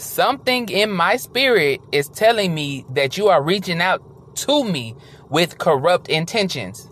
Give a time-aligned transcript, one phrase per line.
[0.00, 4.02] something in my spirit is telling me that you are reaching out
[4.34, 4.94] to me
[5.28, 6.88] with corrupt intentions.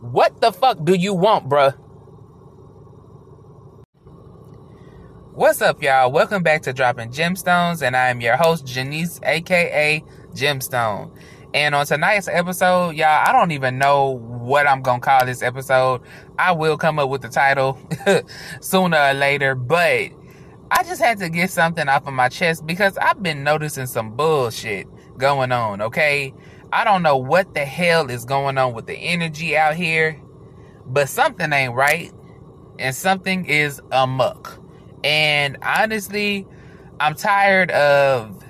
[0.00, 1.76] What the fuck do you want, bruh?
[5.32, 6.10] What's up, y'all?
[6.10, 10.02] Welcome back to Dropping Gemstones, and I am your host, Janice, aka
[10.32, 11.16] Gemstone.
[11.54, 16.02] And on tonight's episode, y'all, I don't even know what I'm gonna call this episode.
[16.38, 17.78] I will come up with the title
[18.60, 20.10] sooner or later, but
[20.70, 24.14] I just had to get something off of my chest because I've been noticing some
[24.14, 24.86] bullshit
[25.16, 26.34] going on, okay?
[26.72, 30.20] I don't know what the hell is going on with the energy out here,
[30.86, 32.12] but something ain't right
[32.78, 34.58] and something is amuck.
[35.02, 36.46] And honestly,
[37.00, 38.44] I'm tired of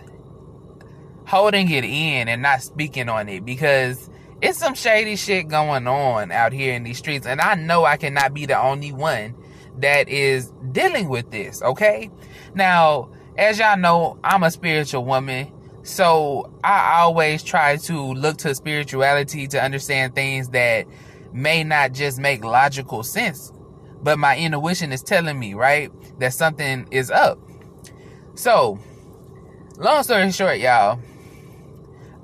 [1.26, 4.10] holding it in and not speaking on it because
[4.40, 7.26] it's some shady shit going on out here in these streets.
[7.26, 9.34] And I know I cannot be the only one
[9.80, 12.10] that is dealing with this, okay?
[12.54, 15.52] Now, as y'all know, I'm a spiritual woman.
[15.82, 20.86] So I always try to look to spirituality to understand things that
[21.32, 23.52] may not just make logical sense,
[24.02, 27.38] but my intuition is telling me, right, that something is up.
[28.34, 28.78] So,
[29.78, 31.00] long story short, y'all,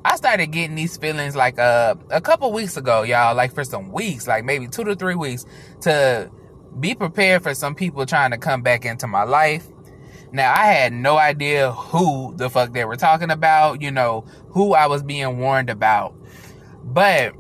[0.05, 3.91] I started getting these feelings like uh, a couple weeks ago, y'all, like for some
[3.91, 5.47] weeks, like maybe two to three weeks,
[5.83, 6.31] to
[6.79, 9.67] be prepared for some people trying to come back into my life.
[10.33, 14.75] Now, I had no idea who the fuck they were talking about, you know, who
[14.75, 16.15] I was being warned about.
[16.83, 17.35] But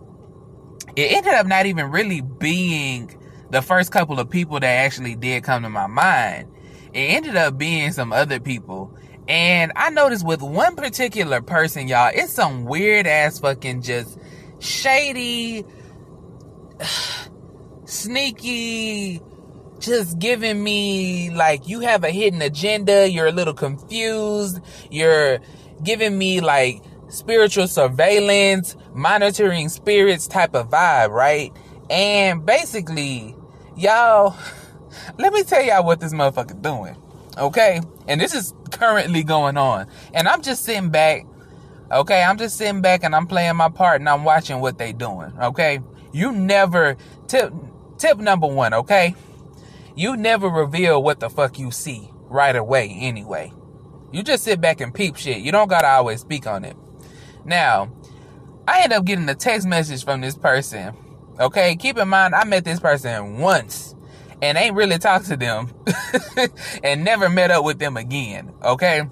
[0.94, 3.18] it ended up not even really being
[3.50, 6.48] the first couple of people that actually did come to my mind.
[6.92, 8.96] It ended up being some other people.
[9.26, 14.18] And I noticed with one particular person, y'all, it's some weird ass fucking just
[14.60, 15.64] shady,
[17.86, 19.20] sneaky,
[19.78, 24.60] just giving me like you have a hidden agenda, you're a little confused,
[24.90, 25.38] you're
[25.82, 31.52] giving me like spiritual surveillance, monitoring spirits type of vibe, right?
[31.90, 33.34] And basically,
[33.76, 34.36] y'all,
[35.18, 36.96] let me tell y'all what this motherfucker doing.
[37.36, 37.80] Okay?
[38.06, 39.86] And this is currently going on.
[40.12, 41.26] And I'm just sitting back.
[41.90, 44.92] Okay, I'm just sitting back and I'm playing my part and I'm watching what they
[44.92, 45.32] doing.
[45.40, 45.80] Okay?
[46.12, 47.52] You never tip
[47.98, 49.14] tip number 1, okay?
[49.96, 53.52] You never reveal what the fuck you see right away anyway.
[54.12, 55.38] You just sit back and peep shit.
[55.38, 56.76] You don't gotta always speak on it.
[57.44, 57.92] Now,
[58.66, 60.94] I end up getting a text message from this person.
[61.38, 63.94] Okay, keep in mind I met this person once
[64.40, 65.72] and ain't really talked to them
[66.84, 68.52] and never met up with them again.
[68.62, 69.02] Okay.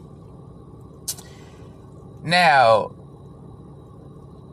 [2.23, 2.95] Now,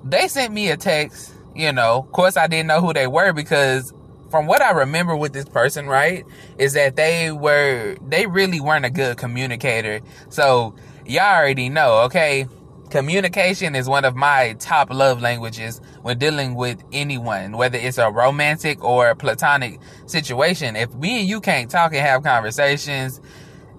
[0.04, 3.34] they sent me a text, you know, of course I didn't know who they were
[3.34, 3.94] because
[4.30, 6.26] from what I remember with this person, right,
[6.58, 10.02] is that they were, they really weren't a good communicator.
[10.30, 10.76] So
[11.06, 12.48] y'all already know, okay?
[12.90, 18.10] Communication is one of my top love languages when dealing with anyone, whether it's a
[18.10, 20.76] romantic or a platonic situation.
[20.76, 23.22] If me and you can't talk and have conversations,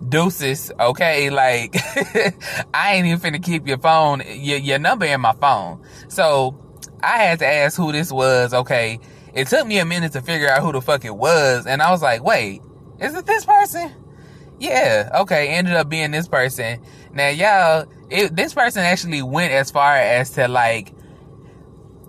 [0.08, 1.28] deuces, okay?
[1.40, 1.76] Like,
[2.74, 5.82] I ain't even finna keep your phone, your, your number in my phone.
[6.08, 6.56] So,
[7.02, 9.00] I had to ask who this was, okay?
[9.34, 11.90] It took me a minute to figure out who the fuck it was, and I
[11.90, 12.62] was like, wait,
[12.98, 13.92] is it this person?
[14.58, 16.82] Yeah, okay, ended up being this person.
[17.12, 20.92] Now, y'all, it, this person actually went as far as to like,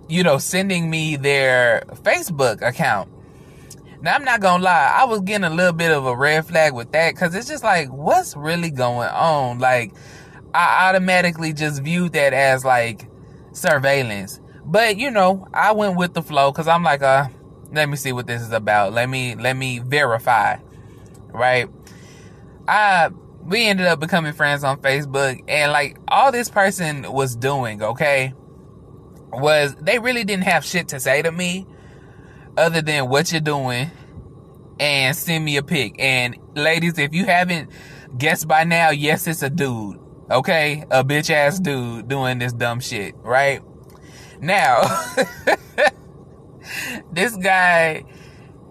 [0.10, 3.10] you know, sending me their Facebook account.
[4.02, 6.74] Now, I'm not gonna lie, I was getting a little bit of a red flag
[6.74, 9.60] with that because it's just like, what's really going on?
[9.60, 9.94] Like,
[10.54, 13.08] I automatically just viewed that as like
[13.54, 14.41] surveillance.
[14.72, 17.28] But, you know, I went with the flow because I'm like, uh,
[17.74, 18.94] let me see what this is about.
[18.94, 20.58] Let me, let me verify.
[21.34, 21.68] Right?
[22.68, 23.10] I
[23.44, 28.34] we ended up becoming friends on Facebook and like all this person was doing, okay,
[29.32, 31.66] was they really didn't have shit to say to me
[32.58, 33.90] other than what you're doing
[34.80, 35.96] and send me a pic.
[36.00, 37.70] And ladies, if you haven't
[38.18, 40.00] guessed by now, yes, it's a dude.
[40.30, 40.86] Okay?
[40.92, 43.62] A bitch ass dude doing this dumb shit, right?
[44.42, 44.82] Now,
[47.12, 48.04] this guy,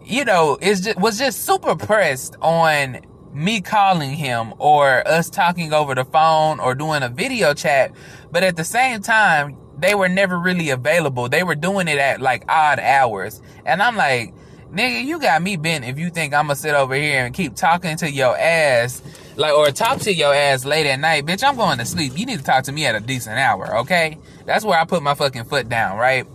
[0.04, 3.00] you know, is just, was just super pressed on
[3.32, 7.92] me calling him or us talking over the phone or doing a video chat.
[8.32, 11.28] But at the same time, they were never really available.
[11.28, 13.40] They were doing it at like odd hours.
[13.64, 14.34] And I'm like,
[14.72, 17.54] nigga, you got me bent if you think I'm gonna sit over here and keep
[17.54, 19.02] talking to your ass,
[19.36, 21.26] like, or talk to your ass late at night.
[21.26, 22.18] Bitch, I'm going to sleep.
[22.18, 24.18] You need to talk to me at a decent hour, okay?
[24.46, 26.26] That's where I put my fucking foot down, right?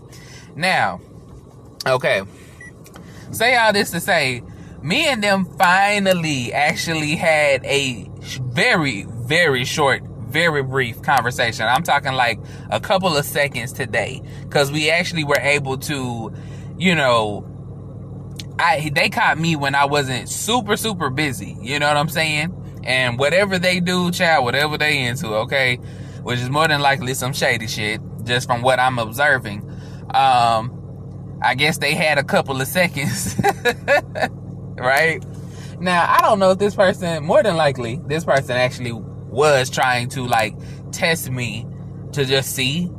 [0.56, 1.02] Now,
[1.86, 2.24] okay.
[3.32, 4.44] Say all this to say,
[4.82, 8.10] me and them finally actually had a
[8.42, 11.66] very, very short, very brief conversation.
[11.66, 12.40] I'm talking like
[12.70, 16.34] a couple of seconds today because we actually were able to,
[16.78, 17.46] you know,
[18.60, 21.58] I they caught me when I wasn't super super busy.
[21.62, 22.54] You know what I'm saying?
[22.84, 25.78] And whatever they do, child, whatever they into, okay,
[26.22, 29.70] which is more than likely some shady shit, just from what I'm observing.
[30.14, 33.36] Um, I guess they had a couple of seconds,
[34.78, 35.24] right?
[35.80, 40.10] Now I don't know if this person, more than likely, this person actually was trying
[40.10, 40.56] to like
[40.92, 41.68] test me
[42.14, 42.90] to just see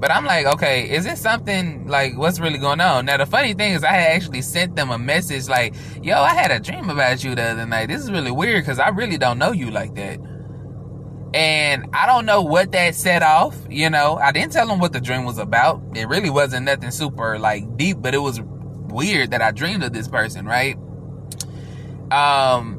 [0.00, 3.06] but I'm like, okay, is this something like what's really going on?
[3.06, 6.34] Now the funny thing is I had actually sent them a message like, yo, I
[6.34, 7.88] had a dream about you the other night.
[7.88, 10.20] This is really weird because I really don't know you like that.
[11.34, 14.16] And I don't know what that set off, you know.
[14.16, 15.82] I didn't tell them what the dream was about.
[15.94, 19.92] It really wasn't nothing super like deep, but it was weird that I dreamed of
[19.92, 20.76] this person, right?
[22.10, 22.77] Um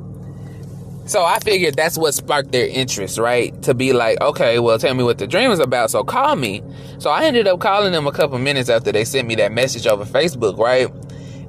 [1.09, 3.59] so I figured that's what sparked their interest, right?
[3.63, 5.89] To be like, okay, well, tell me what the dream is about.
[5.89, 6.61] So call me.
[6.99, 9.87] So I ended up calling them a couple minutes after they sent me that message
[9.87, 10.87] over Facebook, right?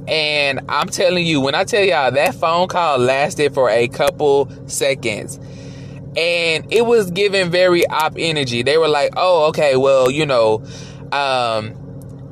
[0.09, 4.51] And I'm telling you, when I tell y'all that phone call lasted for a couple
[4.67, 5.39] seconds.
[6.17, 8.62] And it was giving very op energy.
[8.62, 10.65] They were like, oh, okay, well, you know,
[11.12, 11.77] um,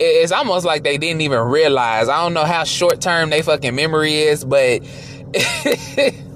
[0.01, 2.09] it's almost like they didn't even realize.
[2.09, 4.81] I don't know how short term they fucking memory is, but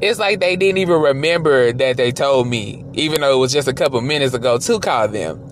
[0.00, 3.68] it's like they didn't even remember that they told me, even though it was just
[3.68, 5.42] a couple minutes ago to call them.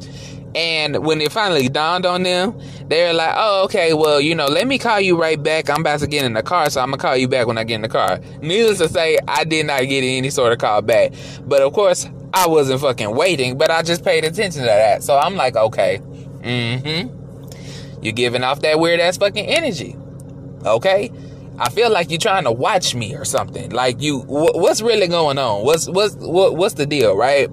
[0.54, 2.58] And when it finally dawned on them,
[2.88, 5.68] they're like, oh, okay, well, you know, let me call you right back.
[5.68, 7.64] I'm about to get in the car, so I'm gonna call you back when I
[7.64, 8.20] get in the car.
[8.40, 11.12] Needless to say, I did not get any sort of call back.
[11.42, 15.02] But of course, I wasn't fucking waiting, but I just paid attention to that.
[15.02, 16.00] So I'm like, okay,
[16.40, 17.16] mm hmm.
[18.02, 19.96] You're giving off that weird ass fucking energy.
[20.64, 21.10] Okay?
[21.58, 23.70] I feel like you're trying to watch me or something.
[23.70, 25.64] Like you, what's really going on?
[25.64, 27.50] What's what's what, what's the deal, right?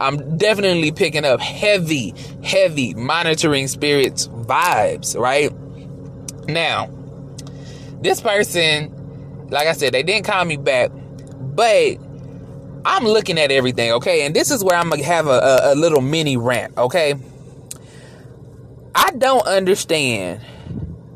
[0.00, 5.52] I'm definitely picking up heavy, heavy monitoring spirits vibes, right?
[6.48, 6.90] Now,
[8.00, 11.98] this person, like I said, they didn't call me back, but
[12.84, 14.24] I'm looking at everything, okay?
[14.24, 17.14] And this is where I'm gonna have a, a, a little mini rant, okay?
[18.94, 20.40] I don't understand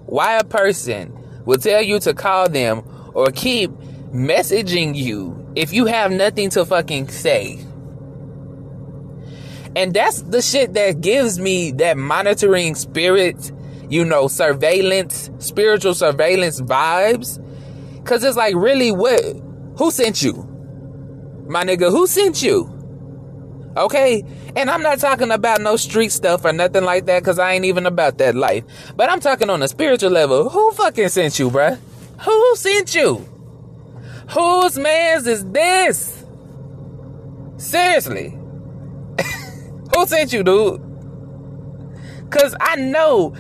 [0.07, 1.16] why a person
[1.47, 2.83] will tell you to call them
[3.15, 3.71] or keep
[4.13, 7.59] messaging you if you have nothing to fucking say.
[9.75, 13.53] And that's the shit that gives me that monitoring spirit,
[13.89, 17.43] you know, surveillance, spiritual surveillance vibes.
[18.05, 19.23] Cause it's like, really, what?
[19.79, 20.33] Who sent you?
[21.49, 22.76] My nigga, who sent you?
[23.77, 24.25] Okay?
[24.55, 27.65] And I'm not talking about no street stuff or nothing like that because I ain't
[27.65, 28.65] even about that life.
[28.97, 30.49] But I'm talking on a spiritual level.
[30.49, 31.79] Who fucking sent you, bruh?
[32.21, 33.27] Who sent you?
[34.31, 36.25] Whose man's is this?
[37.59, 38.31] Seriously.
[39.95, 40.83] Who sent you, dude?
[42.29, 43.35] Because I know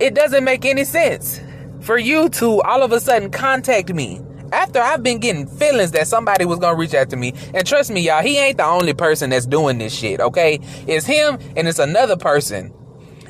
[0.00, 1.40] it doesn't make any sense
[1.80, 4.20] for you to all of a sudden contact me
[4.52, 7.90] after I've been getting feelings that somebody was gonna reach out to me, and trust
[7.90, 10.60] me, y'all, he ain't the only person that's doing this shit, okay?
[10.86, 12.72] It's him and it's another person.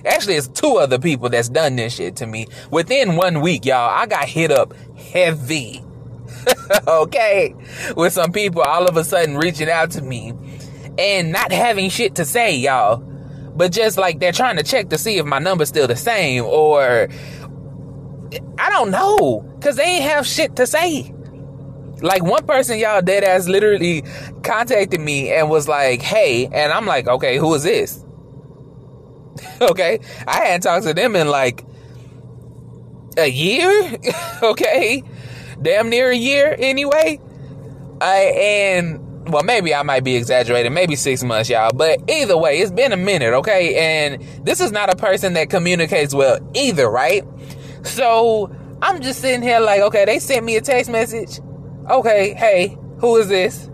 [0.05, 2.47] Actually, it's two other people that's done this shit to me.
[2.71, 5.83] Within one week, y'all, I got hit up heavy.
[6.87, 7.55] okay?
[7.97, 10.33] With some people all of a sudden reaching out to me
[10.99, 12.99] and not having shit to say, y'all.
[13.57, 16.45] But just like they're trying to check to see if my number's still the same
[16.45, 17.09] or
[18.59, 21.13] I don't know, cause they ain't have shit to say.
[22.03, 24.03] Like one person, y'all dead ass literally
[24.43, 28.05] contacted me and was like, "Hey," and I'm like, "Okay, who is this?"
[29.61, 31.65] okay, I hadn't talked to them in like
[33.17, 33.97] a year.
[34.43, 35.03] okay,
[35.61, 37.19] damn near a year anyway.
[38.01, 41.73] I and well, maybe I might be exaggerating, maybe six months, y'all.
[41.75, 43.75] But either way, it's been a minute, okay?
[43.75, 47.25] And this is not a person that communicates well either, right?
[47.87, 51.41] So I'm just sitting here like, okay, they sent me a text message.
[51.89, 53.69] Okay, hey, who is this?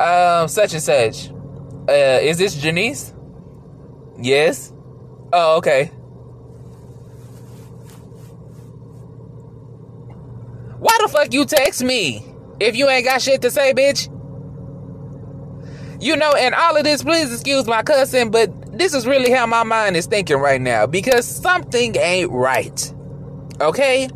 [0.00, 1.30] Um, such and such.
[1.88, 3.12] Uh, is this Janice?
[4.20, 4.72] Yes.
[5.32, 5.86] Oh, okay.
[10.78, 12.24] Why the fuck you text me
[12.58, 14.08] if you ain't got shit to say, bitch?
[16.00, 18.50] You know, and all of this, please excuse my cussing, but
[18.82, 22.92] this is really how my mind is thinking right now because something ain't right.
[23.60, 24.08] Okay?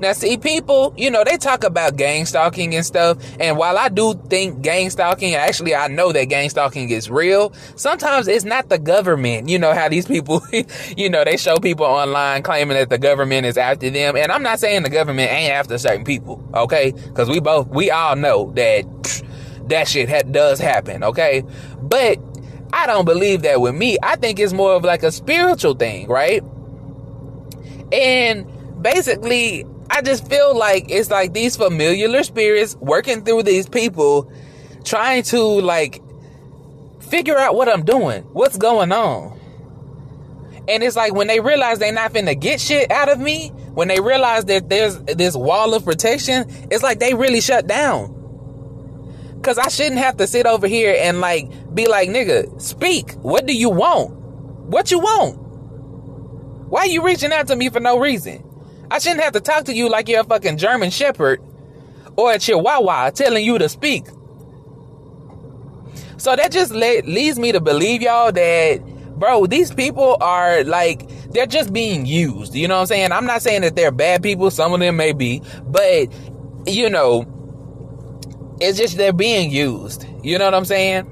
[0.00, 3.18] Now, see, people, you know, they talk about gang stalking and stuff.
[3.38, 7.52] And while I do think gang stalking, actually, I know that gang stalking is real.
[7.76, 9.50] Sometimes it's not the government.
[9.50, 10.40] You know how these people,
[10.96, 14.16] you know, they show people online claiming that the government is after them.
[14.16, 16.92] And I'm not saying the government ain't after certain people, okay?
[16.92, 18.84] Because we both, we all know that
[19.68, 21.44] that shit ha- does happen, okay?
[21.82, 22.18] But
[22.74, 23.98] I don't believe that with me.
[24.02, 26.42] I think it's more of like a spiritual thing, right?
[27.92, 34.28] And basically, I just feel like it's like these familiar spirits working through these people
[34.82, 36.02] trying to like
[37.00, 39.38] figure out what I'm doing, what's going on.
[40.66, 43.86] And it's like when they realize they're not finna get shit out of me, when
[43.86, 48.23] they realize that there's this wall of protection, it's like they really shut down.
[49.44, 53.12] Cause I shouldn't have to sit over here and like be like, nigga, speak.
[53.16, 54.10] What do you want?
[54.14, 55.36] What you want?
[56.70, 58.42] Why are you reaching out to me for no reason?
[58.90, 61.42] I shouldn't have to talk to you like you're a fucking German Shepherd
[62.16, 64.06] or a Chihuahua telling you to speak.
[66.16, 68.82] So that just le- leads me to believe y'all that,
[69.18, 72.54] bro, these people are like, they're just being used.
[72.54, 73.12] You know what I'm saying?
[73.12, 74.50] I'm not saying that they're bad people.
[74.50, 76.08] Some of them may be, but
[76.66, 77.24] you know,
[78.60, 80.06] it's just they're being used.
[80.22, 81.10] You know what I'm saying?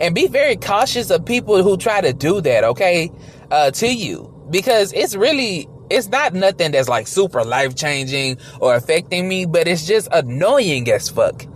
[0.00, 3.10] And be very cautious of people who try to do that, okay,
[3.50, 4.30] uh, to you.
[4.50, 9.68] Because it's really, it's not nothing that's like super life changing or affecting me, but
[9.68, 11.46] it's just annoying as fuck.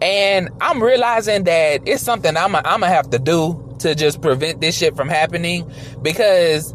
[0.00, 4.76] And I'm realizing that it's something I'm gonna have to do to just prevent this
[4.76, 5.70] shit from happening
[6.02, 6.74] because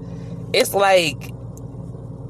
[0.54, 1.32] it's like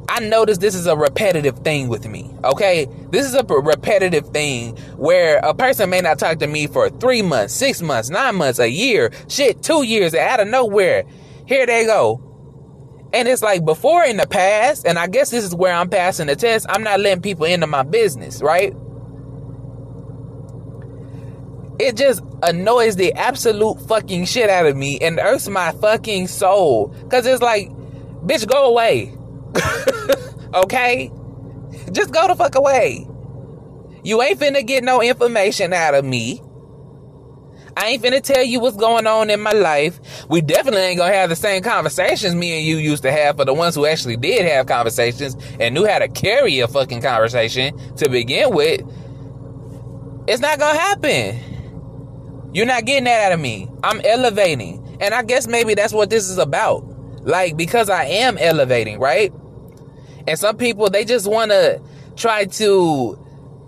[0.09, 2.29] I notice this is a repetitive thing with me.
[2.43, 2.87] Okay.
[3.11, 7.21] This is a repetitive thing where a person may not talk to me for three
[7.21, 11.03] months, six months, nine months, a year, shit, two years, out of nowhere.
[11.45, 12.27] Here they go.
[13.13, 16.27] And it's like before in the past, and I guess this is where I'm passing
[16.27, 18.73] the test, I'm not letting people into my business, right?
[21.79, 26.95] It just annoys the absolute fucking shit out of me and irks my fucking soul.
[27.09, 27.69] Cause it's like,
[28.23, 29.13] bitch, go away.
[30.53, 31.11] okay?
[31.91, 33.07] Just go the fuck away.
[34.03, 36.41] You ain't finna get no information out of me.
[37.77, 39.99] I ain't finna tell you what's going on in my life.
[40.27, 43.45] We definitely ain't gonna have the same conversations me and you used to have for
[43.45, 47.77] the ones who actually did have conversations and knew how to carry a fucking conversation
[47.95, 48.81] to begin with.
[50.27, 51.39] It's not gonna happen.
[52.53, 53.69] You're not getting that out of me.
[53.83, 54.97] I'm elevating.
[54.99, 56.83] And I guess maybe that's what this is about.
[57.25, 59.31] Like, because I am elevating, right?
[60.27, 61.81] And some people, they just want to
[62.15, 63.17] try to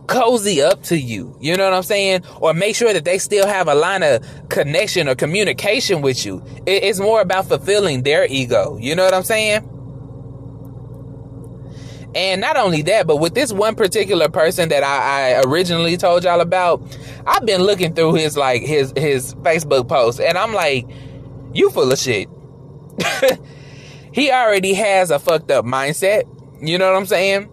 [0.08, 1.36] cozy up to you.
[1.40, 2.24] You know what I'm saying?
[2.42, 6.44] Or make sure that they still have a line of connection or communication with you.
[6.66, 8.78] It's more about fulfilling their ego.
[8.80, 9.70] You know what I'm saying?
[12.16, 16.24] And not only that, but with this one particular person that I, I, originally told
[16.24, 16.84] y'all about,
[17.26, 20.88] I've been looking through his like his his Facebook posts, and I'm like,
[21.54, 22.30] you full of shit.
[24.12, 26.30] he already has a fucked up mindset.
[26.64, 27.50] You know what I'm saying?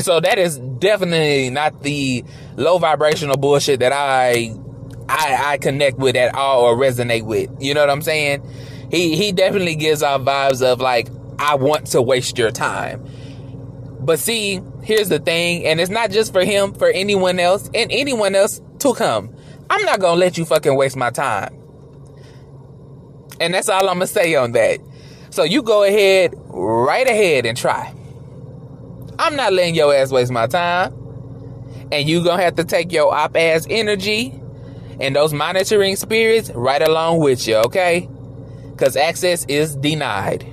[0.00, 2.22] So that is definitely not the
[2.56, 4.54] low vibrational bullshit that I
[5.08, 7.50] I I connect with at all or resonate with.
[7.60, 8.46] You know what I'm saying?
[8.90, 13.04] He he definitely gives off vibes of like I want to waste your time.
[14.00, 17.90] But see, here's the thing, and it's not just for him, for anyone else, and
[17.90, 19.34] anyone else to come.
[19.68, 21.56] I'm not gonna let you fucking waste my time.
[23.40, 24.78] And that's all I'm gonna say on that.
[25.30, 27.92] So you go ahead, right ahead and try.
[29.18, 30.94] I'm not letting your ass waste my time.
[31.92, 34.40] And you gonna have to take your op ass energy
[35.00, 38.08] and those monitoring spirits right along with you, okay?
[38.70, 40.44] Because access is denied.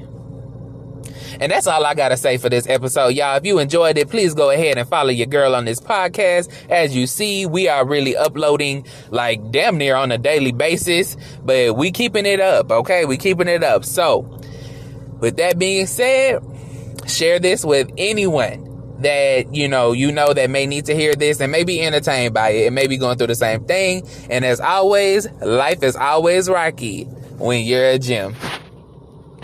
[1.39, 3.38] And that's all I gotta say for this episode, y'all.
[3.38, 6.51] If you enjoyed it, please go ahead and follow your girl on this podcast.
[6.70, 11.75] As you see, we are really uploading like damn near on a daily basis, but
[11.75, 13.05] we keeping it up, okay?
[13.05, 13.84] We keeping it up.
[13.84, 14.22] So,
[15.20, 16.43] with that being said,
[17.07, 18.69] share this with anyone
[19.00, 22.33] that you know you know that may need to hear this and may be entertained
[22.33, 24.07] by it and may be going through the same thing.
[24.29, 27.03] And as always life is always rocky
[27.38, 28.36] when you're a gym